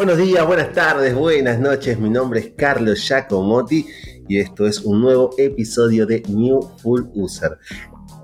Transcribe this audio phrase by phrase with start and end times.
[0.00, 1.98] Buenos días, buenas tardes, buenas noches.
[1.98, 3.84] Mi nombre es Carlos Giacomotti
[4.30, 7.58] y esto es un nuevo episodio de New Full User,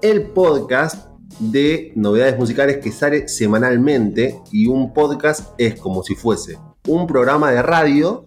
[0.00, 6.58] el podcast de novedades musicales que sale semanalmente y un podcast es como si fuese
[6.88, 8.26] un programa de radio,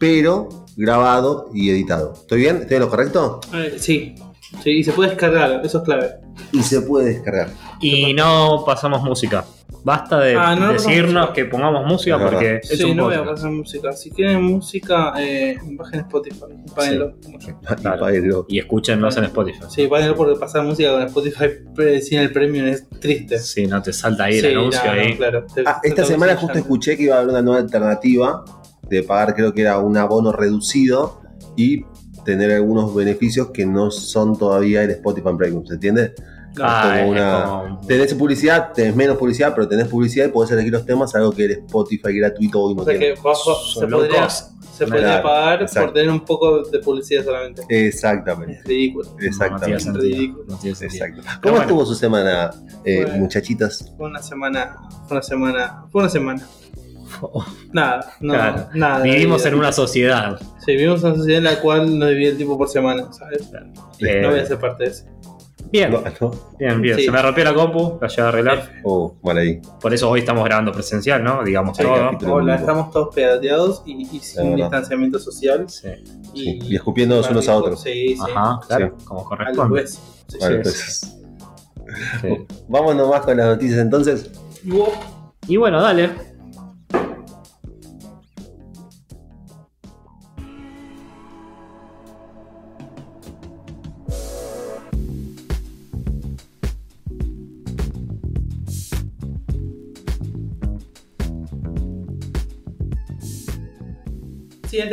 [0.00, 2.14] pero grabado y editado.
[2.14, 2.56] ¿Estoy bien?
[2.56, 3.40] ¿Estoy en lo correcto?
[3.54, 4.16] Eh, sí,
[4.64, 6.10] sí, y se puede descargar, eso es clave.
[6.50, 7.50] Y se puede descargar.
[7.80, 9.44] Y no pasamos música.
[9.82, 13.04] Basta de Ah, no, no decirnos que pongamos música Es porque es sí, un no
[13.04, 13.92] voy a pasar música.
[13.92, 16.40] Si quieren música, eh, bajen Spotify,
[16.74, 17.14] páguenlo.
[17.80, 18.44] Claro.
[18.48, 19.60] Y escúchennos en Spotify.
[19.70, 21.44] Sí, páguenlo porque pasar música con Spotify
[21.78, 23.38] eh, sin el premium es triste.
[23.38, 25.16] Si no te salta ahí el Sí, anuncio no, no, ahí.
[25.16, 25.46] claro.
[25.54, 28.44] Te- Ah, esta semana justo escuché que iba a haber una nueva alternativa
[28.82, 31.22] de pagar, creo que era un abono reducido
[31.56, 31.84] y
[32.26, 36.12] tener algunos beneficios que no son todavía el Spotify Premium, ¿se entiende?
[36.60, 40.50] Ah, como es una- como- Tenés publicidad, tenés menos publicidad, pero tenés publicidad y podés
[40.50, 43.14] elegir los temas, algo que el Spotify gratuito hoy no O sea tiene.
[43.14, 44.50] que bajo- se podría, locos.
[44.76, 45.86] se podría Claro, pagar exacto.
[45.86, 47.62] por tener un poco de publicidad solamente.
[47.68, 49.04] Exactamente, Es ridículo.
[49.10, 49.80] No tiene exactamente.
[49.80, 50.02] sentido.
[50.04, 50.44] Ridículo.
[50.48, 51.04] No tiene sentido.
[51.06, 51.30] Exacto.
[51.42, 51.62] ¿Cómo bueno.
[51.62, 52.50] estuvo su semana,
[52.84, 53.18] eh, Bueno.
[53.20, 53.92] muchachitas?
[53.96, 54.76] Fue una semana,
[55.06, 56.42] fue una semana, fue una semana.
[57.72, 58.68] Nada, no, Claro.
[58.74, 59.02] nada.
[59.02, 60.38] Vivimos en una sociedad.
[60.64, 63.50] Sí, vivimos en una sociedad en la cual nos divide el tiempo por semana, ¿sabes?
[64.00, 65.04] Eh, No voy a ser parte de eso.
[65.72, 66.30] Bien, No, no.
[66.58, 66.96] bien, bien.
[66.96, 67.04] Sí.
[67.04, 68.72] Se me rompió la compu, la llevo a arreglar.
[68.82, 69.60] Oh, mal ahí.
[69.80, 71.44] Por eso hoy estamos grabando presencial, ¿no?
[71.44, 72.34] Digamos Sí, todo.
[72.34, 75.68] Hola, estamos todos pegateados y, y sin distanciamiento social.
[75.68, 75.88] Sí.
[76.34, 77.82] Sí, y escupiéndonos unos a otros.
[77.82, 78.18] Sí, sí.
[78.20, 79.04] Ajá, claro, Sí.
[79.04, 79.74] como corresponde.
[79.74, 80.38] Vale, sí.
[80.62, 81.16] pues,
[82.20, 82.28] Sí.
[82.68, 84.30] Vamos nomás con las noticias entonces.
[85.48, 86.10] Y bueno, dale.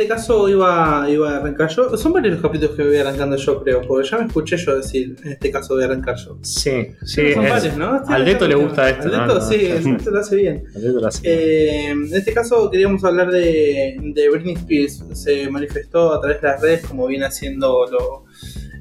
[0.00, 1.96] Este caso iba, iba a arrancar yo.
[1.96, 5.16] Son varios los capítulos que voy arrancando yo, creo, porque ya me escuché yo decir,
[5.24, 6.38] en este caso voy a arrancar yo.
[6.42, 6.70] Sí,
[7.04, 7.32] sí.
[7.34, 7.96] son es- varios, ¿no?
[7.96, 9.10] Estoy al Deto le gusta esto, Al.
[9.10, 9.40] Deto, No.
[9.40, 10.64] sí, el Deto lo hace bien.
[10.74, 11.20] al Deto lo hace.
[11.24, 15.04] Eh, en este caso queríamos hablar de, de Britney Spears.
[15.14, 18.24] Se manifestó a través de las redes, como viene haciendo lo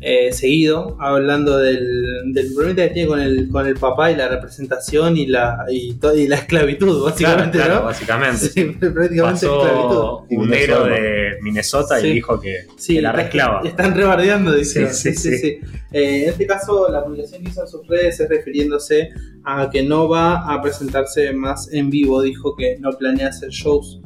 [0.02, 4.28] eh, seguido, hablando del, del problema que tiene con el, con el papá y la
[4.28, 7.84] representación y la, y, to- y la esclavitud, básicamente, claro, ¿no?
[7.86, 8.50] básicamente.
[8.50, 9.88] Sí, prácticamente esclavitud.
[9.88, 11.02] Pasó Y un negro Minnesota.
[11.02, 12.08] de Minnesota Sí.
[12.08, 13.62] y dijo que, Sí, que la resclava.
[13.66, 14.94] Están rebardeando, dice.
[14.94, 15.60] Sí, sí, sí.
[15.92, 19.10] Eh, en este caso, la publicación que hizo en sus redes es refiriéndose
[19.46, 22.22] a que no va a presentarse más en vivo.
[22.22, 24.00] Dijo que no planea hacer shows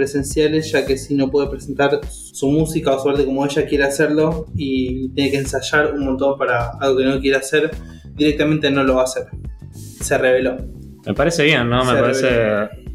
[0.00, 3.84] presenciales, ya que si no puede presentar su música o su arte como ella quiere
[3.84, 7.70] hacerlo y tiene que ensayar un montón para algo que no quiere hacer,
[8.14, 9.24] directamente no lo va a hacer.
[10.00, 10.56] Se reveló.
[11.06, 11.84] Me parece bien, ¿no?
[11.84, 12.30] Me parece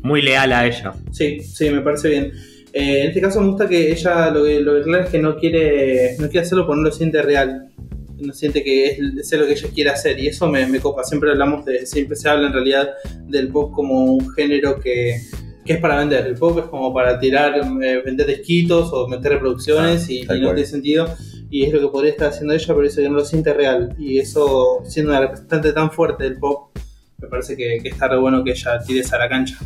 [0.01, 0.93] muy leal a ella.
[1.11, 2.31] Sí, sí, me parece bien.
[2.73, 5.19] Eh, en este caso me gusta que ella lo que, lo que clara es que
[5.19, 7.69] no quiere, no quiere hacerlo porque no lo siente real.
[8.17, 10.19] No siente que es, es lo que ella quiere hacer.
[10.19, 11.03] Y eso me, me copa.
[11.03, 12.89] Siempre hablamos de, siempre se habla en realidad
[13.27, 15.17] del pop como un género que,
[15.65, 16.27] que es para vender.
[16.27, 20.41] El pop es como para tirar, eh, vender disquitos o meter reproducciones y, tal y
[20.41, 21.07] no tiene sentido.
[21.49, 23.95] Y es lo que podría estar haciendo ella, pero eso que no lo siente real.
[23.97, 26.69] Y eso, siendo una representante tan fuerte del pop,
[27.17, 29.57] me parece que, que está re bueno que ella tire esa a la cancha.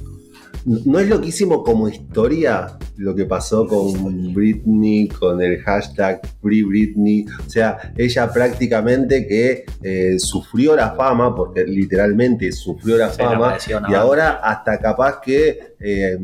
[0.65, 7.25] ¿No es loquísimo como historia lo que pasó con Britney, con el hashtag Free Britney?
[7.45, 13.57] O sea, ella prácticamente que eh, sufrió la fama, porque literalmente sufrió la Se fama,
[13.89, 16.17] y ahora hasta capaz que eh,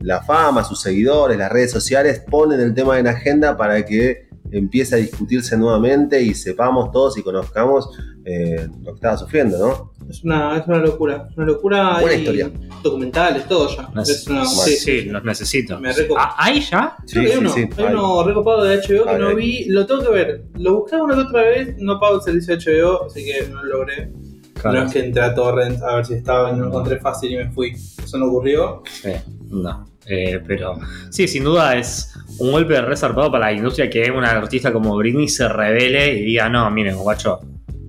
[0.00, 4.94] la fama, sus seguidores, las redes sociales ponen el tema en agenda para que empiece
[4.94, 7.88] a discutirse nuevamente y sepamos todos y conozcamos
[8.24, 9.92] eh, lo que estaba sufriendo, ¿no?
[10.08, 11.28] Es una, es una locura.
[11.36, 12.00] Una locura.
[12.00, 12.50] Buena y historia.
[12.82, 13.88] Documentales, todo ya.
[13.92, 15.78] Neces- Es una, sí, sí, sí, los necesito.
[15.80, 15.90] Me.
[16.18, 16.96] Ah, ¿Ahí ya?
[17.10, 20.10] Que hay uno, hay uno recopado de HBO que Ay, no vi, lo tengo que
[20.10, 20.44] ver.
[20.54, 23.62] Lo busqué una que otra vez, no pago el servicio de HBO, así que no
[23.62, 24.12] lo logré.
[24.62, 27.32] No es que entré a Torrent a ver si estaba y no lo encontré fácil
[27.32, 27.70] y me fui.
[27.72, 28.82] Eso no ocurrió.
[29.02, 29.12] Sí,
[29.48, 29.86] no.
[30.10, 30.76] Eh, pero
[31.10, 34.96] sí, sin duda es un golpe de resarpado para la industria que una artista como
[34.96, 37.40] Britney se revele y diga, no, miren, guacho,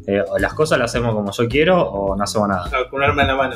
[0.05, 2.69] eh, o las cosas las hacemos como yo quiero o no hacemos nada.
[2.89, 3.55] Con un arma en la mano.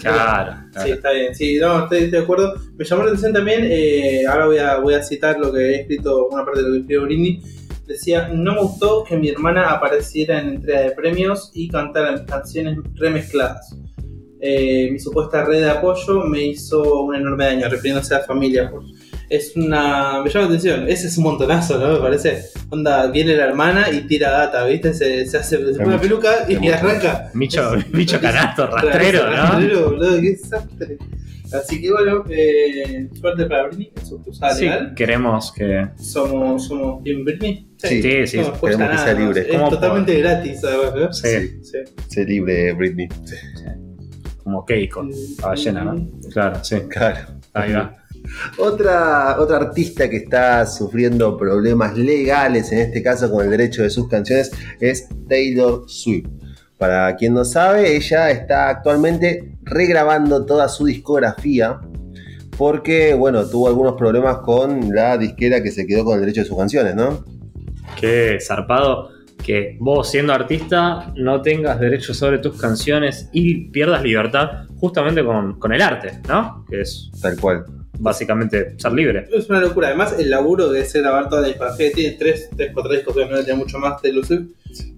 [0.00, 0.94] Claro, Sí, claro.
[0.94, 1.34] está bien.
[1.34, 2.54] Sí, no, estoy, de acuerdo.
[2.76, 5.80] Me llamó la atención también, eh, ahora voy a, voy a citar lo que he
[5.80, 7.42] escrito, una parte de lo que escribió Britney.
[7.86, 12.78] Decía, no me gustó que mi hermana apareciera en entrega de premios y cantara canciones
[12.94, 13.74] remezcladas.
[14.44, 18.68] Eh, mi supuesta red de apoyo me hizo un enorme daño, refiriéndose a la familia.
[18.70, 18.82] por-
[19.30, 20.20] Es una.
[20.22, 20.88] Me llama la atención.
[20.88, 21.92] Ese es un montonazo, ¿no?
[21.94, 22.42] Me parece.
[22.68, 24.92] Onda, viene la hermana y tira data, ¿viste?
[24.92, 27.30] Se, se hace se pone una peluca y es arranca.
[27.32, 29.36] Bicho, bicho canasto, rastrero, ¿no?
[29.36, 30.98] Rastrero, boludo, qué desastre.
[31.52, 34.94] Así que bueno, eh, suerte para Britney, es su cruzada Sí, legal.
[34.94, 35.86] queremos que.
[35.98, 37.68] Somos, somos Team Britney.
[37.78, 38.36] Sí, Sí, sí.
[38.38, 39.40] No queremos que sea nada, libre.
[39.42, 41.28] Es ¿Cómo totalmente gratis, además, Sí,
[41.58, 41.64] ¿no?
[41.64, 41.78] Sí.
[42.08, 43.08] Sé libre, Britney.
[44.42, 46.08] Como Keiko, la ballena, ¿no?
[46.32, 46.80] Claro, sí.
[46.88, 47.18] Claro.
[47.52, 47.96] Ahí va.
[48.58, 53.90] Otra, otra artista que está sufriendo problemas legales, en este caso con el derecho de
[53.90, 54.50] sus canciones,
[54.80, 56.28] es Taylor Swift.
[56.78, 61.80] Para quien no sabe, ella está actualmente regrabando toda su discografía
[62.58, 66.46] porque, bueno, tuvo algunos problemas con la disquera que se quedó con el derecho de
[66.48, 67.24] sus canciones, ¿no?
[67.98, 69.10] Qué zarpado
[69.44, 75.58] que vos siendo artista no tengas derecho sobre tus canciones y pierdas libertad justamente con,
[75.58, 76.64] con el arte, ¿no?
[76.70, 77.64] Que es Tal cual.
[77.98, 79.26] básicamente ser libre.
[79.32, 79.88] Es una locura.
[79.88, 83.44] Además, el laburo de ser grabar toda la discografía tiene tres, tres, cuatro discos, obviamente
[83.44, 84.48] tiene mucho más de Swift,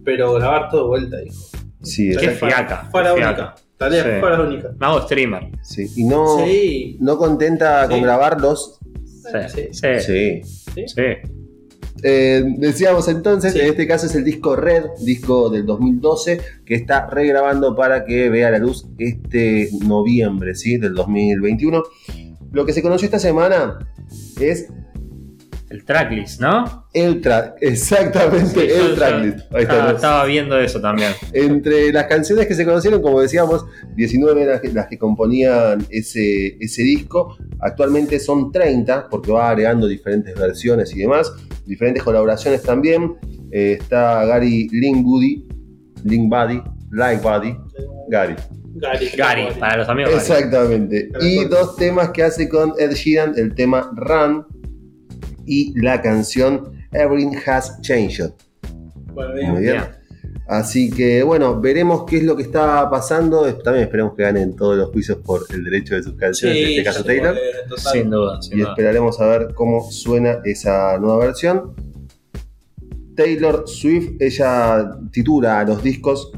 [0.04, 1.36] pero grabar todo de vuelta, hijo.
[1.82, 2.46] Sí, Qué exacto.
[2.46, 2.88] fiaca.
[2.90, 3.34] Fue la qué única.
[3.34, 3.54] fiaca.
[3.76, 4.10] Tarea Sí.
[4.20, 4.70] fue la única.
[4.78, 5.42] Me hago streamer.
[5.62, 5.86] Sí.
[5.96, 6.96] Y no, Sí.
[7.00, 8.02] no contenta con Sí.
[8.04, 8.78] grabarlos.
[9.04, 10.40] Sí, Sí.
[10.42, 11.02] sí, Sí.
[12.06, 13.60] Eh, decíamos entonces, Sí.
[13.60, 18.28] en este caso es el disco Red, disco del 2012, que está regrabando para que
[18.28, 20.76] vea la luz este noviembre ¿sí?
[20.76, 21.82] del 2021.
[22.52, 23.78] Lo que se conoció esta semana
[24.38, 24.68] es
[25.70, 26.84] El tracklist, ¿no?
[26.92, 29.52] el track, exactamente, Sí, el tracklist.
[29.52, 31.10] Ahí estaba, viendo eso también.
[31.32, 33.64] Entre las canciones que se conocieron, como decíamos,
[33.96, 37.36] 19 eran las que, las que componían ese, ese disco.
[37.58, 41.32] Actualmente son 30, porque va agregando diferentes versiones y demás.
[41.66, 43.16] Diferentes colaboraciones también.
[43.50, 45.46] Eh, está Gary Linkbuddy,
[46.04, 47.56] Linkbuddy, Lightbody,
[48.08, 48.34] Gary.
[48.76, 49.08] Gary.
[49.16, 50.10] Gary, para los amigos.
[50.12, 50.22] Gary.
[50.22, 51.08] Exactamente.
[51.20, 54.44] Y dos temas que hace con Ed Sheeran, el tema Run
[55.46, 58.32] y la canción Everything Has Changed.
[59.12, 59.76] Bueno, Muy bien.
[59.76, 59.84] bien.
[60.46, 63.42] Así que bueno, veremos qué es lo que está pasando.
[63.56, 66.84] También esperemos que ganen todos los juicios por el derecho de sus canciones, en este
[66.84, 67.36] caso Taylor.
[67.68, 67.92] total.
[67.92, 68.70] Sin duda, sin Y duda.
[68.70, 71.74] esperaremos a ver cómo suena esa nueva versión.
[73.16, 76.32] Taylor Swift, ella titula a los discos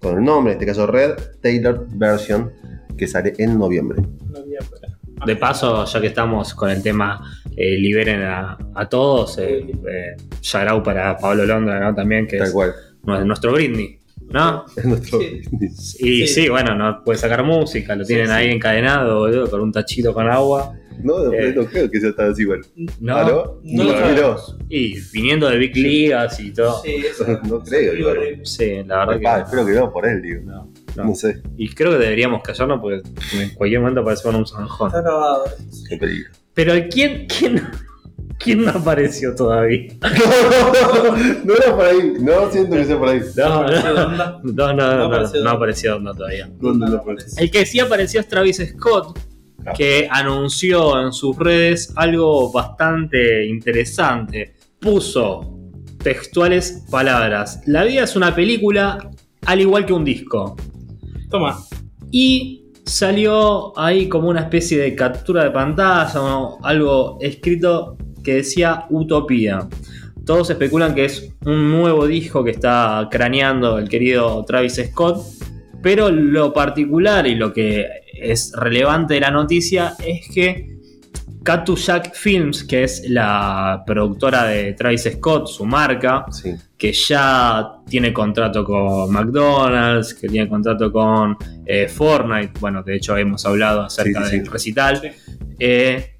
[0.00, 2.50] con el nombre, en este caso Red, Taylor Version,
[2.96, 4.02] que sale en noviembre.
[4.30, 7.20] No había para- De paso, ya que estamos con el tema
[7.56, 11.94] eh, liberen a, a todos, eh, eh, Yarau para Pablo Londra, ¿no?
[11.94, 12.74] También, que Tal es cual.
[13.06, 13.98] Nu- nuestro Britney,
[14.28, 14.64] ¿no?
[14.76, 15.40] Es nuestro- Sí.
[16.00, 16.28] Y Sí.
[16.28, 18.32] sí, bueno, no puede sacar música, lo Sí, tienen sí.
[18.32, 20.74] ahí encadenado, boludo, con un tachito con agua.
[21.02, 21.52] No, no, Eh.
[21.54, 22.62] no creo que sea tan así igual.
[23.00, 23.16] ¿no?
[23.16, 23.60] ¿Ah, no?
[23.64, 24.36] No No.
[24.70, 26.80] Y viniendo de Big Ligas y todo.
[26.82, 27.26] Sí, Sí, eso.
[27.44, 28.16] No creo, Sí, igual.
[28.18, 28.84] horrible.
[28.86, 29.42] la verdad que.
[29.42, 30.40] espero que no por él, digo.
[30.46, 31.14] No, No, no.
[31.14, 33.02] sé, Y creo que deberíamos callarnos porque
[33.38, 34.88] en cualquier momento aparecemos en un zanjón.
[34.88, 35.44] Está grabado.
[35.88, 36.30] qué peligro.
[36.54, 37.60] Pero ¿quién, quién,
[38.38, 39.92] quién no apareció todavía?
[41.44, 43.20] no era por ahí, no siento que sea por ahí.
[43.36, 46.50] No, apareció no, no, no, No no, apareció no apareció Donda todavía.
[46.58, 47.42] ¿Dónde lo No aparece.
[47.42, 49.18] El que sí apareció es Travis Scott,
[49.62, 49.78] Claro.
[49.78, 54.54] que anunció en sus redes algo bastante interesante.
[54.78, 55.58] Puso
[56.02, 57.62] textuales palabras.
[57.66, 59.10] La vida es una película
[59.44, 60.54] al igual que un disco.
[61.30, 61.58] Toma.
[62.12, 67.96] Y salió ahí como una especie de captura de pantalla o algo escrito
[68.26, 69.68] que decía Utopía.
[70.26, 75.24] Todos especulan que es un nuevo disco que está craneando el querido Travis Scott.
[75.82, 77.86] Pero lo particular y lo que
[78.20, 80.74] es relevante de la noticia es que
[81.44, 86.50] Cactus Jack Films, que es la productora de Travis Scott, su marca, Sí.
[86.76, 93.16] que ya tiene contrato con McDonald's, que tiene contrato con eh, Fortnite, bueno, de hecho
[93.16, 94.50] hemos hablado acerca Sí, sí, del sí.
[94.52, 95.08] recital, Sí.
[95.60, 96.15] eh,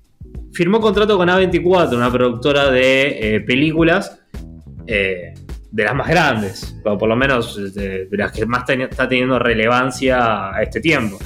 [0.56, 4.18] firmó contrato con A24, una productora de eh, películas
[4.86, 5.34] eh,
[5.70, 9.38] de las más grandes, o por lo menos de, de las que más está teniendo
[9.38, 11.18] relevancia a este tiempo.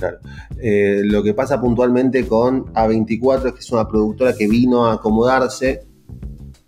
[0.61, 4.95] Eh, lo que pasa puntualmente con A24 es que es una productora que vino a
[4.95, 5.87] acomodarse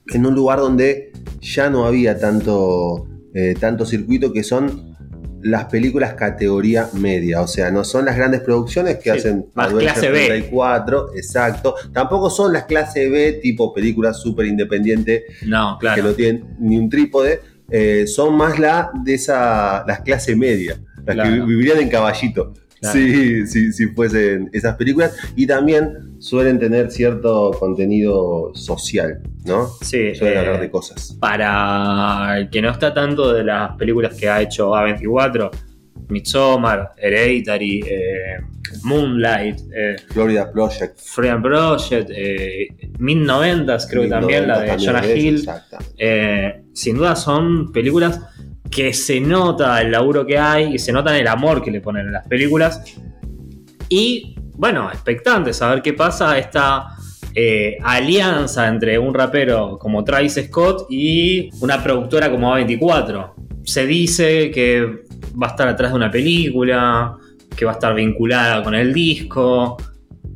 [0.07, 3.09] en un lugar donde ya no había tanto,
[3.59, 4.92] tanto circuito que son
[5.43, 9.67] las películas categoría media, o sea, no son las grandes producciones que Sí, hacen más
[9.69, 10.27] Adventure clase B.
[10.27, 16.45] 34, exacto, tampoco son las clase B tipo películas súper independientes No, que no tienen
[16.61, 21.47] ni un trípode, eh, son más la de esa, las clase media, las que Claro.
[21.47, 22.55] vivirían en caballito.
[22.83, 22.99] Claro.
[22.99, 25.17] Sí, sí, si fuesen esas películas.
[25.37, 29.69] Y también suelen tener cierto contenido social, ¿no?
[29.81, 31.17] Sí, Suelen eh, hablar de cosas.
[31.21, 35.51] para el que no está tanto de las películas que ha hecho A24,
[36.09, 38.41] Midsommar, Hereditary, eh,
[38.83, 40.99] Moonlight, eh, Florida Project.
[40.99, 45.49] Freedom Project, eh, 1090s creo que también, la de 1990 Jonah Hill.
[45.99, 48.21] Eh, sin duda son películas
[48.75, 52.09] que se nota el laburo que hay y se nota el amor que le ponen
[52.09, 52.83] a las películas.
[53.89, 56.87] Y bueno, expectantes a ver qué pasa esta
[57.35, 63.33] eh, alianza entre un rapero como Travis Scott y una productora como A24.
[63.65, 65.03] Se dice que
[65.41, 67.17] va a estar atrás de una película,
[67.57, 69.77] que va a estar vinculada con el disco.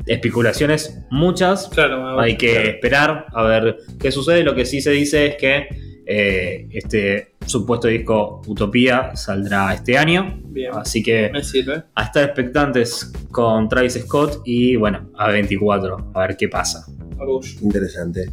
[0.07, 1.69] Especulaciones muchas.
[1.69, 2.69] Claro, Hay que Claro.
[2.69, 4.45] esperar a ver qué sucede.
[4.45, 5.69] Lo que sí se dice es que
[6.07, 10.41] eh, este supuesto disco Utopía saldrá este año.
[10.47, 10.71] bien.
[10.75, 11.83] Así que Me sirve.
[11.95, 16.87] a estar expectantes con Travis Scott y bueno, a 24, a ver qué pasa.
[17.61, 18.31] Interesante.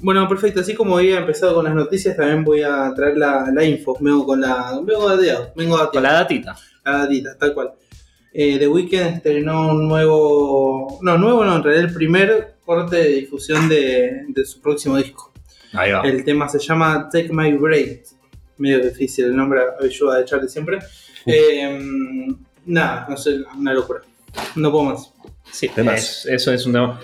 [0.00, 0.60] Bueno, perfecto.
[0.60, 3.96] Así como había empezado con las noticias, también voy a traer la, la info.
[4.00, 4.78] Vengo con la.
[4.84, 5.52] Vengo dateado.
[5.56, 5.92] Vengo dateado.
[5.92, 6.56] Con la datita.
[6.84, 7.72] La datita, tal cual.
[8.32, 10.98] Eh, The Weeknd estrenó un nuevo.
[11.02, 15.32] No, nuevo no, en realidad el primer corte de difusión de, de su próximo disco.
[15.72, 16.02] Ahí va.
[16.02, 18.08] El tema se llama Take My Breath.
[18.58, 20.78] Medio difícil el nombre, ayuda de Charlie siempre.
[21.26, 22.26] Eh,
[22.66, 24.00] nada, no sé, una locura.
[24.56, 25.12] No puedo más.
[25.50, 25.96] Sí, Temazo.
[25.96, 27.00] es- eso es un tema.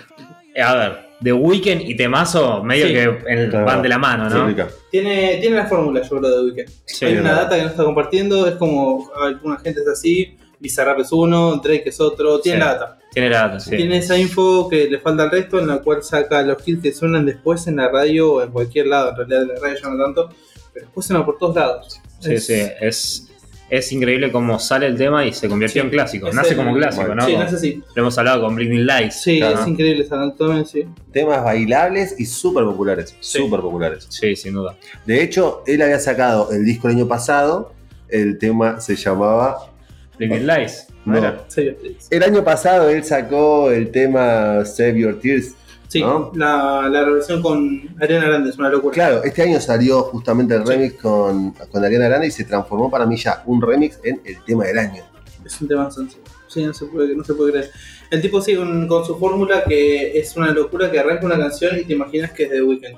[0.63, 2.93] A ver, The Weeknd y Temazo medio Sí.
[2.93, 3.65] que en- Claro.
[3.65, 4.45] van de la mano, ¿no?
[4.45, 4.67] ubica.
[4.91, 6.73] Tiene, tiene la fórmula, yo creo, de The Weeknd.
[6.85, 10.99] Sí, Hay una data que no está compartiendo, es como alguna gente es así, Bizarrap
[10.99, 12.65] es uno, Drake es otro, tiene Sí.
[12.65, 12.97] la data.
[13.11, 13.69] Tiene la data, sí.
[13.77, 16.91] Tiene esa info que le falta al resto, en la cual saca los hits que
[16.93, 19.89] suenan después en la radio o en cualquier lado, en realidad en la radio ya
[19.89, 20.29] no tanto,
[20.73, 22.01] pero después suena por todos lados.
[22.19, 23.31] Sí, Es- sí, es,
[23.69, 25.85] es increíble cómo sale el tema y se convirtió Sí.
[25.87, 26.29] en clásico.
[26.33, 27.25] Nace el- como clásico, ¿no?
[27.25, 27.83] Sí, Como- nace así.
[27.95, 29.21] Lo hemos hablado con Blinding Lights.
[29.21, 29.61] Sí, Claro.
[29.61, 30.85] es increíble esa también, sí.
[31.13, 33.15] Temas bailables y súper populares.
[33.21, 33.37] Sí.
[33.39, 34.07] Súper populares.
[34.09, 34.75] Sí, sin duda.
[35.05, 37.71] De hecho, él había sacado el disco el año pasado.
[38.09, 39.71] El tema se llamaba.
[40.17, 40.87] Blinding Lights.
[41.05, 41.17] No.
[41.17, 41.45] Era.
[41.47, 41.69] Sí,
[42.09, 45.53] El año pasado él sacó el tema Save Your Tears.
[45.87, 46.31] sí ¿No?
[46.35, 48.93] la, la relación con Ariana Grande es una locura.
[48.93, 53.05] Claro, este año salió justamente el remix con, con Ariana Grande y se transformó para
[53.05, 55.03] mí ya un remix en el tema del año.
[55.45, 56.23] Es un tema sencillo.
[56.47, 57.71] Sí, no se puede, no se puede creer.
[58.09, 61.77] El tipo sigue con, con su fórmula que es una locura que arranca una canción
[61.77, 62.97] y te imaginas que es de The Weeknd.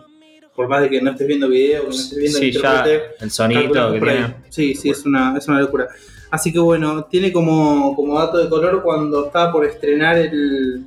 [0.55, 2.83] Por más de que no estés viendo video, que no estés viendo Sí, el ya
[3.19, 4.35] el sonito calculamos que tiene.
[4.49, 5.87] Sí, sí, es una, es una locura.
[6.29, 10.83] Así que bueno, tiene como, como dato de color cuando estaba por estrenar el.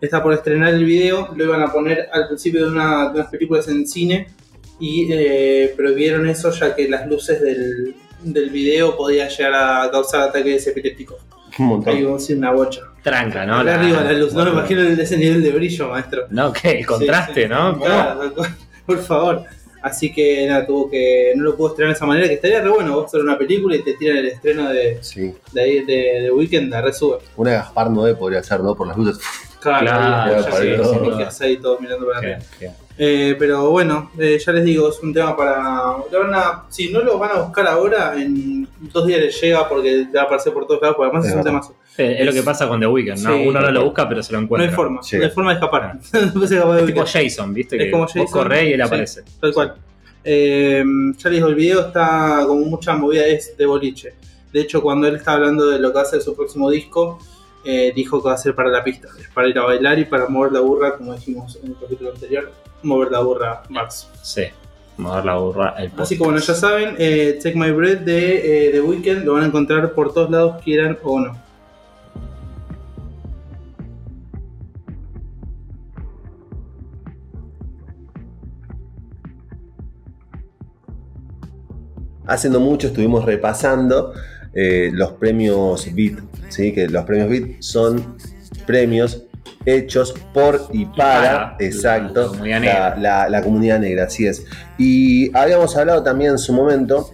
[0.00, 3.30] Está por estrenar el video, lo iban a poner al principio de, una- de unas
[3.30, 4.26] películas en cine
[4.80, 10.22] y eh, prohibieron eso ya que las luces del, del video podían llegar a causar
[10.22, 11.18] ataques epilépticos.
[11.56, 11.94] Un montón.
[11.94, 12.80] Ahí vamos a decir una bocha.
[13.04, 13.54] Tranca, ¿no?
[13.60, 16.26] Acá La- arriba la luz, no me imagino el- ese nivel de brillo, maestro.
[16.30, 17.48] No, que el contraste, Sí, sí.
[17.48, 17.78] ¿no?
[17.80, 18.32] Claro,
[18.86, 19.44] por favor.
[19.82, 21.32] Así que nada, tuvo que.
[21.36, 22.94] No lo pudo estrenar de esa manera, que estaría re bueno.
[22.94, 25.34] Vos hacer una película y te tiran el estreno de, Sí.
[25.52, 27.18] de ahí de, de Weekend, la resube.
[27.36, 28.74] Una Gaspar Noé podría ser, ¿no?
[28.76, 29.18] Por las luces.
[29.60, 32.38] Claro, ya sí, sé, sin sí, ahí todos mirando para arriba.
[32.98, 35.62] Eh, pero bueno, eh, ya les digo, es un tema para.
[36.10, 39.66] lo van a- si no lo van a buscar ahora, en dos días les llega
[39.68, 41.50] porque te va a aparecer por todos lados, porque además Es es, un verdad.
[41.60, 41.76] temazo.
[41.96, 43.34] Sí, es lo que pasa con The Weeknd, ¿no?
[43.34, 43.44] Sí.
[43.48, 44.68] Uno no lo busca, pero se lo No encuentra.
[44.70, 45.16] hay forma, Sí.
[45.16, 45.98] no hay forma de escapar.
[46.34, 46.40] No
[46.74, 47.04] de Es tipo.
[47.06, 47.76] Jason, ¿viste?
[47.76, 48.82] Es que como vos Jason, corrés y él sí.
[48.82, 49.22] aparece.
[49.40, 49.74] Tal cual.
[50.24, 50.84] Eh,
[51.18, 54.14] ya les digo, el video está con mucha movida es de boliche.
[54.52, 57.18] De hecho, cuando él está hablando de lo que a ser su próximo disco,
[57.64, 60.04] eh, dijo que va a ser para la pista, es para ir a bailar y
[60.04, 62.52] para mover la burra, como dijimos en el capítulo anterior,
[62.82, 64.08] mover la burra Mars.
[64.22, 64.44] Sí.
[64.96, 65.90] Mover la burra, el.
[65.96, 69.44] Así que bueno, ya saben, eh, Take My Breath de eh, The Weeknd lo van
[69.44, 71.42] a encontrar por todos lados, quieran o no.
[82.26, 84.14] Hace no mucho estuvimos repasando
[84.54, 86.18] eh, los premios BIT,
[86.48, 86.72] ¿sí?
[86.72, 88.16] que los premios BIT son
[88.66, 89.24] premios
[89.64, 92.96] hechos por y para, para exacto, la comunidad la, negra.
[92.98, 94.44] la- la comunidad negra, así es.
[94.78, 97.10] Y habíamos hablado también en su momento,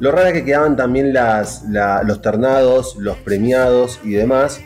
[0.00, 4.60] lo raro es que quedaban también las, la- los ternados, los premiados y demás,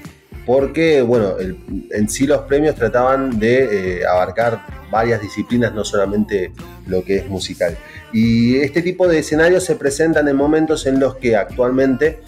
[0.44, 4.60] porque, bueno, el- en sí los premios trataban de eh, abarcar
[4.90, 6.52] varias disciplinas, no solamente
[6.86, 7.76] lo que es musical.
[8.12, 12.20] Y este tipo de escenarios se presentan en momentos en los que actualmente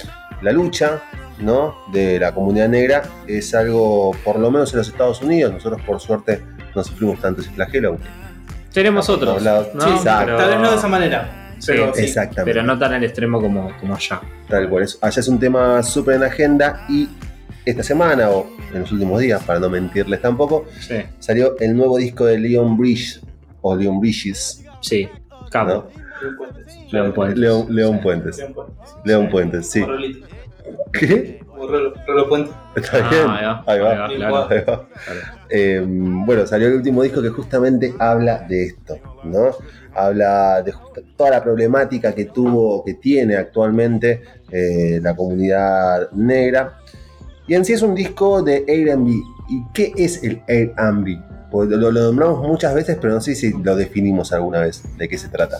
[0.42, 1.02] la lucha
[1.40, 1.74] ¿no?
[1.92, 6.00] de la comunidad negra es algo, por lo menos en los Estados Unidos, nosotros por
[6.00, 6.42] suerte
[6.74, 8.04] no sufrimos tanto ese flagelo, aunque
[8.72, 9.42] Tenemos otros.
[9.42, 9.62] ¿no?
[9.62, 9.88] Sí.
[10.04, 12.02] Pero- Tal vez no de esa manera, Sí, pero sí.
[12.04, 12.44] exactamente.
[12.52, 14.20] Pero no tan al extremo como, como allá.
[14.48, 14.84] Tal cual.
[14.84, 17.08] es- Allá es un tema súper en agenda y
[17.64, 20.96] esta semana o en los últimos días, para no mentirles tampoco, Sí.
[21.18, 23.20] salió el nuevo disco de Leon Bridge
[23.62, 24.62] o Leon Bridges.
[24.80, 25.08] Sí.
[25.54, 25.70] Capo.
[25.72, 26.04] ¿no?
[26.20, 26.92] León Puentes.
[26.92, 27.38] León Puentes.
[27.68, 28.00] León.
[28.02, 28.38] Puentes.
[28.38, 28.76] León Puentes.
[29.04, 29.84] León Puentes, sí.
[30.92, 31.40] ¿Qué?
[32.06, 32.50] Rolo, Puente.
[32.76, 33.26] Está Ah, bien.
[33.28, 33.90] ahí va, Ahí va.
[33.92, 34.36] ahí va, claro.
[34.50, 34.64] Ahí va.
[34.64, 34.86] Claro.
[35.50, 39.50] Eh, bueno, salió el último disco que justamente habla de esto, ¿no?
[39.94, 40.74] Habla de
[41.16, 46.78] toda la problemática que tuvo, que tiene actualmente eh, la comunidad negra.
[47.46, 49.08] Y en sí es un disco de Airbnb.
[49.48, 51.33] ¿Y qué es el Airbnb?
[51.54, 55.08] Pues lo, lo nombramos muchas veces, pero no sé si lo definimos alguna vez de
[55.08, 55.58] qué se trata.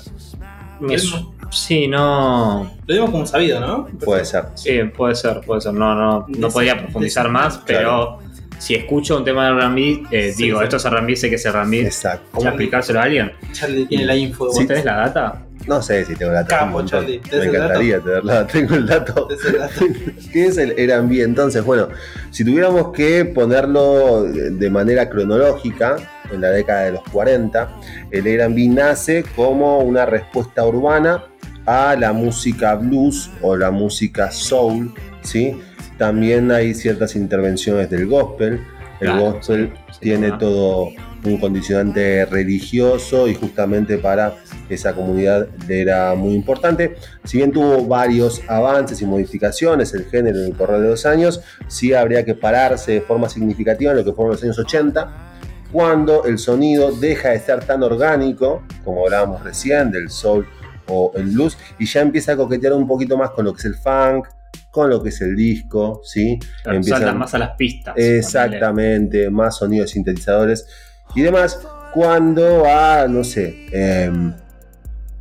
[0.80, 2.68] Me su- Sí, no.
[2.84, 3.86] Lo dimos como sabido, ¿no?
[4.04, 4.46] Puede ser.
[4.54, 5.72] Sí, puede ser, puede ser.
[5.72, 8.18] No, no, no podía profundizar más, pero
[8.58, 10.64] si escucho un tema de R&B, eh, Sí, digo, sí.
[10.64, 11.82] esto es R&B, sé que es R&B.
[11.82, 12.26] Exacto.
[12.32, 13.30] ¿Cómo explicárselo a alguien?
[13.52, 14.46] Charlie tiene la info.
[14.46, 15.46] ¿Vos ¿Vos tenés la data?
[15.66, 16.82] No sé si tengo la Capo.
[16.84, 17.18] Charlie.
[17.20, 18.46] ¿Tenés Me encantaría tenerla.
[18.52, 19.26] Tengo el dato.
[19.28, 19.84] tenés el dato?
[20.32, 21.22] ¿Qué es el Airbnb?
[21.22, 21.88] Entonces, bueno,
[22.30, 25.96] si tuviéramos que ponerlo de manera cronológica,
[26.30, 27.68] en la década de los 40,
[28.10, 31.24] el Airbnb nace como una respuesta urbana
[31.66, 34.92] a la música blues o la música soul,
[35.22, 35.58] ¿sí?
[35.98, 38.60] También hay ciertas intervenciones del gospel.
[39.00, 40.88] El Claro, gospel sí, sí, tiene todo
[41.24, 44.34] un condicionante religioso y justamente para
[44.68, 46.96] esa comunidad le era muy importante.
[47.24, 51.40] Si bien tuvo varios avances y modificaciones el género en el correr de los años,
[51.68, 55.30] sí habría que pararse de forma significativa en lo que fueron los años 80,
[55.72, 60.46] cuando el sonido deja de ser tan orgánico, como hablábamos recién, del soul
[60.88, 63.64] o el blues, y ya empieza a coquetear un poquito más con lo que es
[63.64, 64.28] el funk,
[64.70, 66.38] con lo que es el disco, ¿sí?
[66.62, 67.94] Claro, Empiezan- Saltan más a las pistas.
[67.96, 70.66] Exactamente, más sonidos sintetizadores
[71.14, 71.60] y demás.
[71.92, 74.32] Cuando a, no sé, em,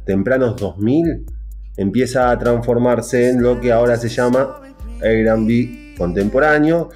[0.06, 1.26] tempranos 2000
[1.78, 4.62] empieza a transformarse en lo que ahora se llama
[5.02, 6.90] R&B contemporáneo,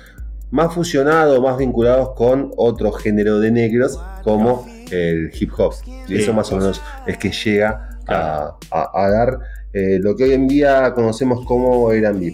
[0.52, 5.74] más fusionado, más vinculados con otro género de negros como el hip hop.
[6.08, 8.58] Y eso más o menos es que llega a, Claro.
[8.72, 9.40] a- a dar
[9.74, 12.34] eh, lo que hoy en día conocemos como R&B.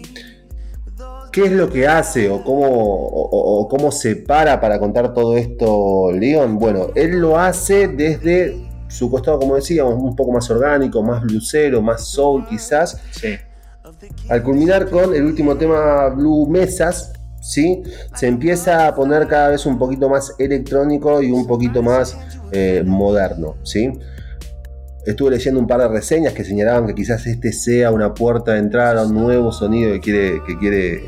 [1.32, 5.12] ¿Qué es lo que hace o cómo, o, o- o cómo se para para contar
[5.12, 6.58] todo esto Leon?
[6.58, 8.56] Bueno, él lo hace desde
[8.94, 13.34] su costado, como decíamos, un poco más orgánico, más bluesero, más soul quizás, Sí.
[14.28, 17.82] al culminar con el último tema Blue Mesas, ¿sí?
[18.14, 22.16] se empieza a poner cada vez un poquito más electrónico y un poquito más
[22.52, 23.56] eh, moderno.
[23.64, 23.90] ¿sí?
[25.04, 28.60] Estuve leyendo un par de reseñas que señalaban que quizás este sea una puerta de
[28.60, 31.02] entrada a un nuevo sonido que quiere, que quiere,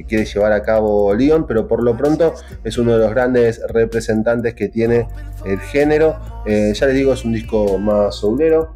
[0.00, 2.34] que quiere llevar a cabo Leon, pero por lo pronto
[2.64, 5.08] es uno de los grandes representantes que tiene
[5.44, 6.16] el género.
[6.46, 8.74] Eh, ya les digo, es un disco más soulero.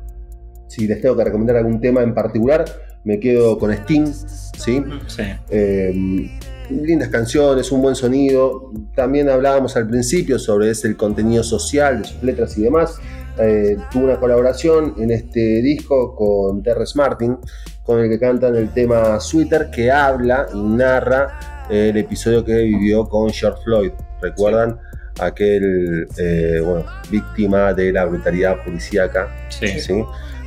[0.69, 2.65] Si les tengo que recomendar algún tema en particular,
[3.05, 4.83] me quedo con Sting, ¿sí?
[5.07, 5.23] Sí.
[5.51, 6.31] Eh,
[6.71, 8.73] lindas canciones, un buen sonido.
[8.95, 12.99] También hablábamos al principio sobre ese, el contenido social de sus letras y demás.
[13.39, 17.37] Eh, tuvo una colaboración en este disco con Terrence Martin,
[17.83, 22.55] con el que cantan el tema Sweater, que habla y narra eh, el episodio que
[22.63, 23.93] vivió con George Floyd.
[24.23, 24.79] ¿Recuerdan?
[25.21, 29.79] Aquel, eh, bueno, víctima de la brutalidad policíaca Sí.
[29.79, 30.05] ¿sí?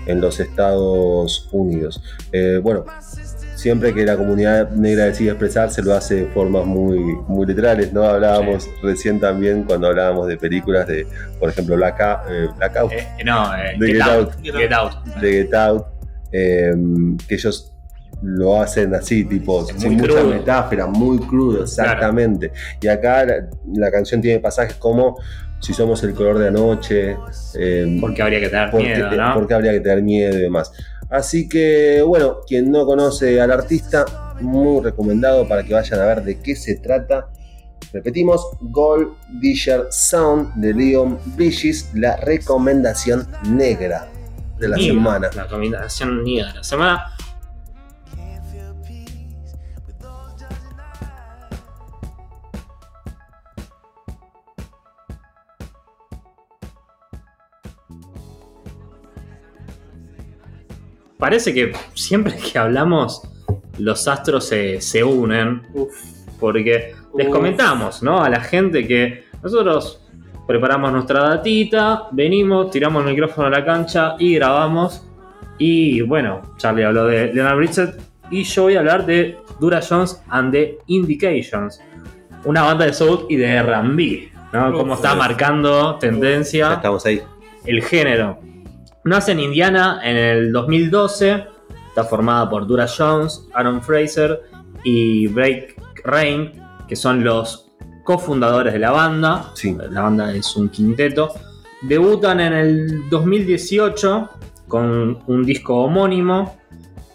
[0.08, 2.02] en los Estados Unidos.
[2.32, 2.86] Eh, bueno,
[3.58, 8.04] siempre que la comunidad negra decide expresarse, lo hace de formas muy, muy literales, ¿no?
[8.04, 11.08] Hablábamos recién también cuando hablábamos de películas de,
[11.40, 14.30] por ejemplo, Blackout, eh, Blackout Eh, no, eh, Get, Get Out.
[14.30, 14.44] Out.
[14.44, 15.06] Get Out.
[15.20, 15.86] de Get Out,
[16.32, 16.74] eh,
[17.28, 17.74] que ellos
[18.22, 22.52] lo hacen así, tipo, Es sin mucha metáfora, muy crudo, exactamente.
[22.80, 25.18] Y acá la, la canción tiene pasajes como
[25.60, 27.18] si somos el color de anoche,
[27.56, 29.34] eh, Porque habría que tener porque, miedo, ¿no?
[29.34, 30.72] porque habría que tener miedo y demás.
[31.10, 34.06] Así que, bueno, quien no conoce al artista,
[34.42, 37.30] muy recomendado para que vayan a ver de qué se trata.
[37.94, 44.10] Repetimos, Gold Digger Sound de Leon Bridges, la recomendación negra
[44.60, 45.30] de la semana.
[45.34, 47.06] La recomendación negra de la semana.
[61.18, 63.22] Parece que siempre que hablamos,
[63.78, 65.64] los astros se, se unen.
[65.74, 65.96] Uf.
[66.40, 68.24] Porque les comentamos, ¿no?
[68.24, 70.04] A la gente que nosotros
[70.46, 75.04] preparamos nuestra datita, venimos, tiramos el micrófono a la cancha y grabamos.
[75.58, 78.00] Y bueno, Charlie habló de Leonard Bridget
[78.30, 81.82] y yo voy a hablar de Dura Jones and the Indications,
[82.46, 84.72] una banda de soul y de R&B, ¿no?
[84.74, 85.00] Como Uf.
[85.00, 87.22] está marcando Ya tendencia estamos ahí.
[87.66, 88.38] el género.
[89.08, 91.46] Nace en Indiana en el 2012.
[91.88, 94.42] Está formada por Dura Jones, Aaron Fraser
[94.84, 96.52] y Blake Rain,
[96.90, 97.72] que son los
[98.04, 99.52] cofundadores de la banda.
[99.54, 99.78] Sí.
[99.92, 101.34] La banda es un quinteto.
[101.84, 104.30] Debutan en el 2018
[104.68, 106.58] con un disco homónimo.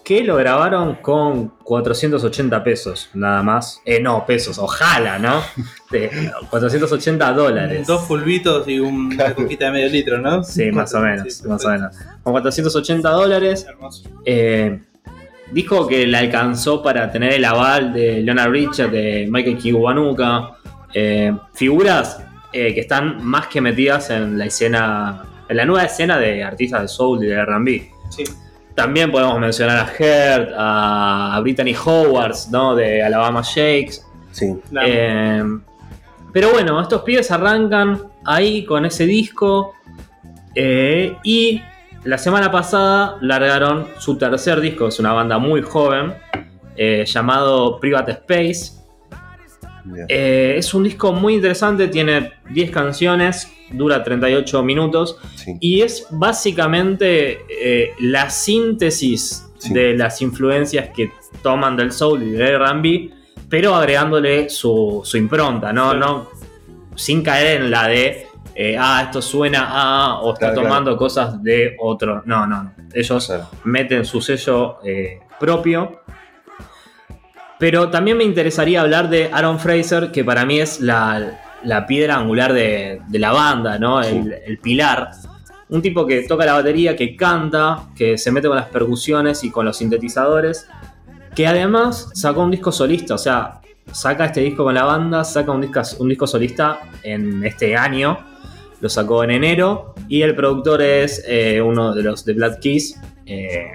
[0.05, 3.81] Que lo grabaron con 480 pesos, nada más.
[3.85, 5.41] Eh, no, pesos, ojalá, ¿no?
[5.91, 6.11] De
[6.51, 7.87] 480 dólares.
[7.87, 10.43] Dos fulbitos y un- una coquita de medio litro, ¿no?
[10.43, 11.95] Sí, más o menos, Sí, más o menos.
[12.23, 13.65] Con 480 dólares.
[13.69, 14.09] Hermoso.
[14.25, 14.81] eh,
[15.53, 20.57] dijo que le alcanzó para tener el aval de Leonard Richard, de Michael Kiwanuka.
[20.95, 26.19] eh, figuras eh, que están más que metidas en la escena, en la nueva escena
[26.19, 27.91] de artistas de soul y de RB.
[28.11, 28.25] Sí.
[28.75, 32.75] También podemos mencionar a Heard, a, Brittany Howards, ¿no?
[32.75, 34.03] De Alabama Shakes.
[34.31, 34.55] Sí.
[34.83, 35.45] Eh,
[36.33, 39.75] pero bueno, estos pibes arrancan ahí con ese disco.
[40.55, 41.61] eh, y
[42.05, 46.15] la semana pasada largaron su tercer disco, es una banda muy joven,
[46.77, 48.82] eh, llamado Private Space.
[50.09, 55.17] Eh, es un disco muy interesante, tiene 10 canciones, dura 38 minutos.
[55.37, 55.57] Sí.
[55.61, 59.73] Y es básicamente eh, la síntesis Sí.
[59.73, 63.11] de las influencias que toman del soul y del RB,
[63.49, 65.93] pero agregándole su, su impronta, ¿no?
[65.93, 65.99] Sí.
[66.01, 66.29] no
[66.97, 71.41] sin caer en la de, eh, ah, esto suena a, o está Claro, tomando cosas
[71.45, 72.23] de otro.
[72.27, 72.75] No, no.
[72.93, 73.49] Ellos Claro.
[73.65, 74.79] meten su sello
[75.39, 76.01] propio.
[77.63, 82.17] Pero también me interesaría hablar de Aaron Fraser, que para mí es la, la piedra
[82.17, 84.03] angular de, de la banda, ¿no?
[84.03, 84.17] Sí.
[84.17, 85.13] El, el pilar.
[85.69, 89.53] Un tipo que toca la batería, que canta, que se mete con las percusiones y
[89.53, 90.67] con los sintetizadores.
[91.37, 93.61] Que además sacó un disco solista, o sea,
[93.93, 98.19] saca este disco con la banda, saca un disco, un disco solista en este año.
[98.81, 99.95] Lo sacó en enero.
[100.09, 103.01] Y el productor es eh, uno de los de Black Keys.
[103.25, 103.71] Eh,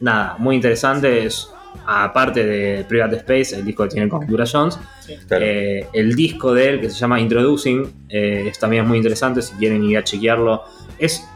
[0.00, 1.26] nada, muy interesante.
[1.26, 1.50] Es,
[1.90, 4.78] aparte de Private Space, el disco que tiene con Dura Jones.
[5.26, 5.44] Claro.
[5.46, 9.54] Eh, el disco de él, que se llama Introducing, eh, es también muy interesante si
[9.54, 10.64] quieren ir a chequearlo.
[10.98, 11.26] Es,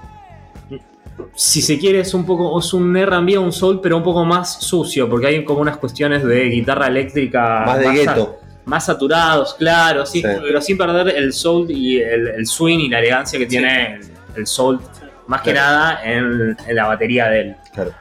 [1.35, 4.25] si se quiere, es un poco, es un R&B o un soul, pero un poco
[4.27, 8.39] más sucio, porque hay como unas cuestiones de guitarra eléctrica Más de gueto.
[8.67, 10.29] más saturados, claro, sí, Sí.
[10.43, 14.01] pero sin perder el soul y el, el swing y la elegancia que tiene el,
[14.37, 14.81] el soul,
[15.29, 17.57] más que nada en, en la batería de él.
[17.73, 17.93] Claro.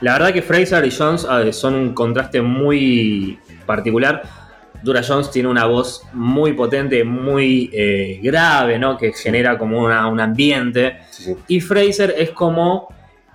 [0.00, 4.22] La verdad que Fraser y Jones son un contraste muy particular.
[4.82, 8.98] Dura Jones tiene una voz muy potente, muy eh, grave, ¿no?
[8.98, 10.98] Que genera como una- un ambiente.
[11.10, 11.36] Sí, sí.
[11.48, 12.88] Y Fraser es como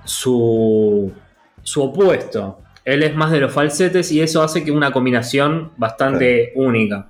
[0.04, 1.12] su,
[1.63, 2.60] su opuesto.
[2.86, 7.10] Él es más de los falsetes y eso hace que una combinación bastante única.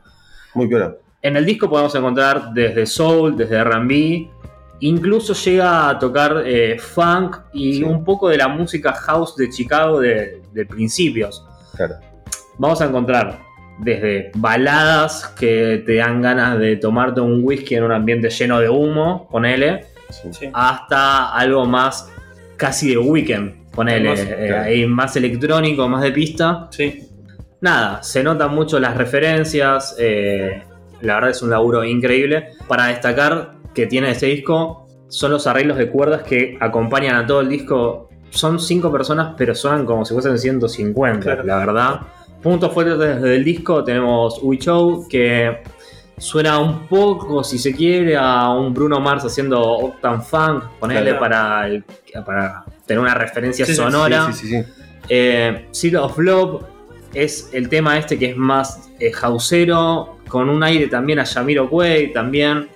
[0.54, 0.96] Muy piola.
[1.22, 4.30] En el disco podemos encontrar desde soul, desde RB,
[4.82, 7.84] incluso llega a tocar eh, funk y Sí.
[7.84, 11.46] un poco de la música house de Chicago de, de principios.
[11.76, 11.96] Claro.
[12.58, 13.40] Vamos a encontrar
[13.80, 18.70] desde baladas que te dan ganas de tomarte un whisky en un ambiente lleno de
[18.70, 20.50] humo, ponele, Sí.
[20.54, 22.12] Hasta algo más
[22.58, 24.88] casi de weekend, ponele, Hermoso, eh, claro.
[24.90, 26.68] más electrónico, más de pista.
[26.72, 27.08] Sí.
[27.62, 29.96] Nada, se notan mucho las referencias.
[30.00, 30.64] eh,
[31.02, 32.50] la verdad es un laburo increíble.
[32.68, 37.42] Para destacar que tiene este disco son los arreglos de cuerdas que acompañan a todo
[37.42, 38.10] el disco.
[38.30, 41.44] Son cinco personas, pero suenan como si fuesen 150, Claro.
[41.44, 42.00] la verdad.
[42.44, 45.62] Puntos fuertes desde el disco tenemos We Show, que
[46.18, 51.20] suena un poco, si se quiere, a un Bruno Mars haciendo Octan Funk, ponerle Claro.
[51.20, 51.84] para, el-
[52.26, 54.32] para tener una referencia Sí, sonora.
[54.32, 54.64] Sí, sí, sí.
[55.10, 56.64] Eh, Seal of Love
[57.14, 62.14] es el tema este que es más eh, houseero, con un aire también a Jamiroquai
[62.14, 62.68] también.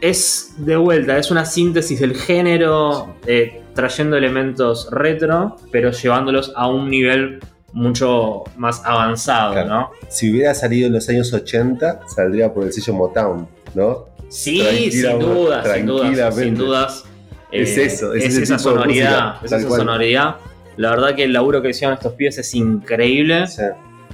[0.00, 6.68] Es de vuelta, es una síntesis del género, eh, trayendo elementos retro, pero llevándolos a
[6.68, 7.40] un nivel
[7.72, 9.68] mucho más avanzado, Claro.
[9.68, 9.90] ¿no?
[10.08, 14.06] Si hubiera salido en los años 80, saldría por el sello Motown, ¿no?
[14.28, 17.04] Sí, Tranquila, sin dudas, sin dudas, sin dudas.
[17.52, 19.80] eh, Es eso, es esa sonoridad, música, es esa cual.
[19.80, 20.36] sonoridad.
[20.76, 23.44] La verdad que el laburo que hicieron estos pies es increíble.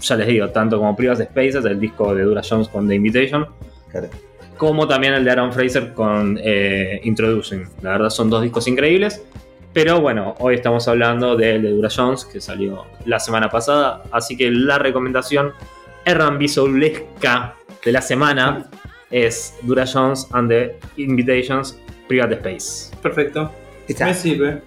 [0.01, 3.47] Ya les digo, tanto como Private Spaces, el disco de Dura Jones con The Invitation,
[3.91, 4.09] claro.
[4.63, 7.67] Como también el de Aaron Fraser con eh, Introducing.
[7.83, 9.21] La verdad son dos discos increíbles.
[9.73, 14.05] Pero bueno, hoy estamos hablando del de Dura Jones, que salió la semana pasada.
[14.13, 15.51] Así que la recomendación
[16.05, 18.71] R&B soulesca de la semana
[19.11, 22.97] es Dura Jones and the Invitations Private Space.
[23.03, 23.51] Perfecto.
[23.89, 24.07] Está.
[24.07, 24.63] Me sirve.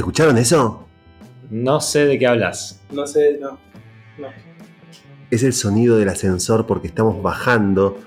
[0.00, 0.88] ¿Escucharon eso?
[1.50, 2.80] No sé de qué hablas.
[2.90, 3.58] No sé, no.
[4.16, 4.28] No.
[5.30, 7.98] Es el sonido del ascensor porque estamos bajando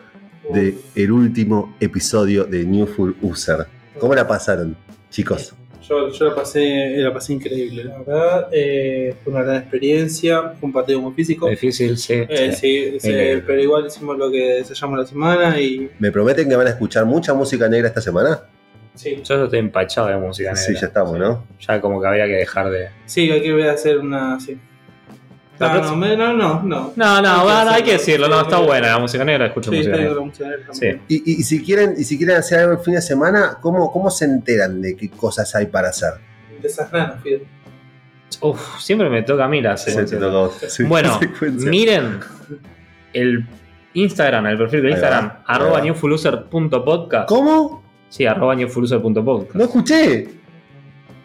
[0.51, 3.67] del el último episodio de New Full User.
[3.99, 4.75] ¿Cómo la pasaron,
[5.11, 5.53] chicos?
[5.87, 8.47] Yo, yo la, pasé, la pasé increíble, la verdad.
[8.51, 11.47] Eh, fue una gran experiencia, fue un partido muy físico.
[11.47, 12.25] Difícil, sí.
[12.27, 12.93] Eh, sí.
[12.93, 13.11] sí, sí,
[13.45, 17.05] pero igual hicimos lo que desayamos la semana y ¿Me prometen que van a escuchar
[17.05, 18.41] mucha música negra esta semana?
[18.95, 19.21] Sí.
[19.23, 20.61] Yo ya estoy empachado de música negra.
[20.63, 21.45] Sí, ya estamos, ¿no?
[21.59, 22.89] Ya como que habría que dejar de.
[23.05, 24.39] Sí, hay que hacer una.
[24.39, 24.57] Sí.
[25.59, 26.93] No, no, no, no, no.
[26.95, 27.85] No, no, Hay que bueno, hay hacerlo.
[27.85, 30.07] que decirlo, no, está buena la música negra, escucho Sí, música negra.
[30.13, 30.79] bien, la música negra Sí.
[30.79, 31.01] también.
[31.07, 33.91] Y, y- y si quieren, y si quieren hacer algo el fin de semana, ¿cómo,
[33.91, 36.13] ¿cómo se enteran de qué cosas hay para hacer?
[36.61, 37.43] Desasnano, Fidel.
[38.41, 40.19] Uf, siempre me toca a mí la secuencia.
[40.67, 41.69] Sí, Bueno, secuencia.
[41.69, 42.19] miren
[43.13, 43.45] el
[43.93, 47.29] Instagram, el perfil de Instagram, va, arroba newfuluser.podcast.
[47.29, 47.82] ¿Cómo?
[48.13, 49.55] Sí, arroba newfuluser.podcast.
[49.55, 50.27] No escuché.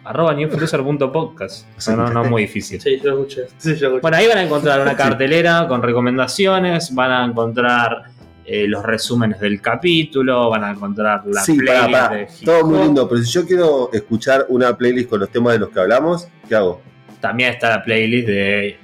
[0.04, 1.66] Arroba newfuluser.podcast.
[1.86, 2.80] No, no, no es muy difícil.
[2.80, 3.42] Sí, yo lo escuché.
[3.58, 4.00] Sí, yo lo escuché.
[4.00, 8.04] Bueno, ahí van a encontrar una cartelera con recomendaciones, van a encontrar
[8.42, 12.78] eh, los resúmenes del capítulo, van a encontrar la sí, playlist de hip Todo muy
[12.78, 16.26] lindo, pero si yo quiero escuchar una playlist con los temas de los que hablamos,
[16.48, 16.80] ¿qué hago?
[17.20, 18.78] También está la playlist de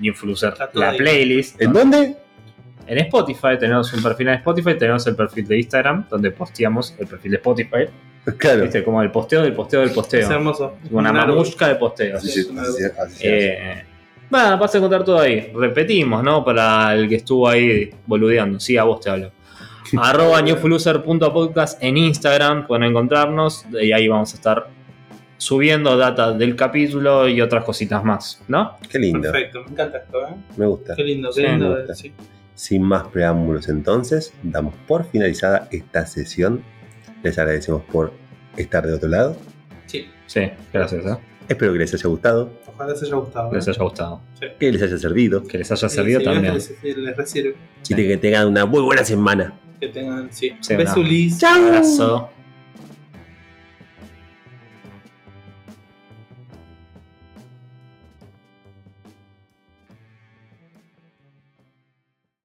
[0.75, 1.59] todo La playlist.
[1.59, 2.19] ¿En dónde?
[2.87, 7.07] En Spotify tenemos un perfil en Spotify, tenemos el perfil de Instagram, donde posteamos el
[7.07, 7.85] perfil de Spotify.
[8.38, 8.62] Claro.
[8.62, 8.83] ¿Viste?
[8.83, 10.31] Como el posteo del posteo del Es posteo.
[10.31, 10.77] hermoso.
[10.90, 11.35] Una Un árbol.
[11.37, 12.25] mamushka de posteos.
[12.25, 13.18] Así se hace.
[13.23, 13.85] Eh,
[14.31, 15.53] bueno, vas a encontrar todo ahí.
[15.55, 16.42] Repetimos, ¿no?
[16.42, 18.59] Para el que estuvo ahí boludeando.
[18.61, 19.31] Sí, a vos te hablo.
[20.01, 24.68] Arroba newfuluser.podcast en Instagram pueden encontrarnos y ahí vamos a estar
[25.37, 28.79] subiendo data del capítulo y otras cositas más, ¿no?
[28.88, 30.35] Qué lindo, Perfecto, me encanta esto, ¿eh?
[30.57, 30.94] me gusta.
[30.97, 31.68] Qué lindo, qué Sí, lindo.
[31.68, 31.94] me gusta.
[31.94, 32.12] sí.
[32.55, 36.62] Sin más preámbulos entonces, damos por finalizada esta sesión.
[37.23, 38.12] Les agradecemos por
[38.57, 39.37] estar de otro lado.
[39.87, 41.17] Sí, Sí, gracias, ¿eh?
[41.49, 43.51] Espero que les haya gustado, ojalá les haya gustado.
[43.51, 43.71] Que les ¿eh?
[43.71, 44.23] haya gustado.
[44.59, 46.55] que les haya servido Que les haya servido sí, también.
[46.55, 47.37] Les, les
[47.88, 49.53] y que tengan una muy buena semana.
[49.79, 50.57] Que tengan, sí.
[50.61, 51.45] Sí, Besulis.
[51.45, 52.31] Abrazo.